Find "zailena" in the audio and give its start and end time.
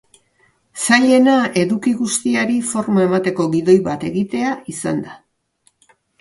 0.85-1.35